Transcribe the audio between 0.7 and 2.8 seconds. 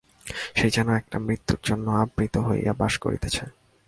যেন একটা মৃত্যুর মধ্যে আবৃত হইয়া